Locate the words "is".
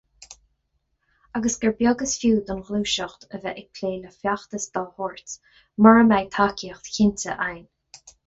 2.05-2.13